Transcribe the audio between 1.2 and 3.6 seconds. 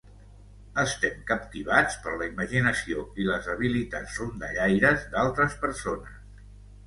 captivats per la imaginació i les